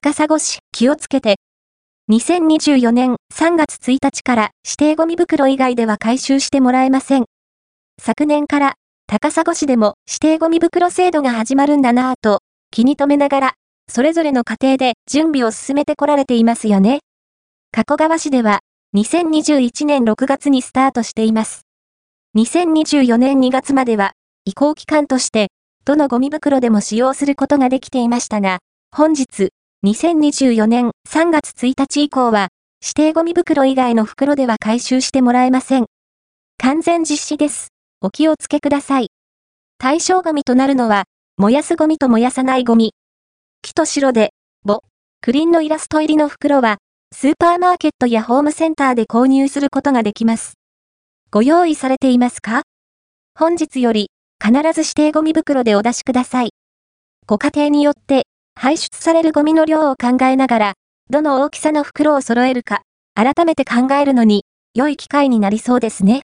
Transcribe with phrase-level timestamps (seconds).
[0.00, 1.38] 高砂市気をつけて。
[2.08, 7.24] 2024年3月1日から指定ゴミ袋以外では回収してもらえません。
[8.00, 8.74] 昨年から
[9.08, 13.54] 高砂市でも指定ゴミ袋制度が始まるんだなぁと気に留めながら
[13.88, 17.00] それぞれの家庭で準備を進めてこられていますよね。
[17.72, 18.60] 加古川市では
[18.94, 21.62] 2021年6月にスタートしています。
[22.36, 24.12] 2024年2月までは
[24.44, 25.48] 移行期間として
[25.84, 28.60] どのゴミ袋でも使用することができていましたが、
[28.94, 29.50] 本日
[29.86, 32.48] 2024年3月1日以降は、
[32.82, 35.86] 指定ゴミ袋以外の袋では回収してもらえません。
[36.58, 37.68] 完全実施です。
[38.00, 39.12] お気をつけください。
[39.78, 41.04] 対象ゴミとなるのは、
[41.36, 42.92] 燃やすゴミと燃やさないゴミ。
[43.62, 44.32] 木と白で、
[44.64, 44.82] ボ、
[45.20, 46.78] クリンのイラスト入りの袋は、
[47.14, 50.54] スーパーマーケットやホームセンターで購入することができます。
[51.30, 52.62] ご用意されていますか？
[53.38, 54.10] 本日より、
[54.44, 56.50] 必ず指定ゴミ袋でお出しください。
[57.28, 58.24] ご家庭によって、
[58.60, 60.72] 排出されるゴミの量を考えながら、
[61.10, 62.82] どの大きさの袋を揃えるか、
[63.14, 66.16] 改めて考えるのに、良い機会になりそうですね。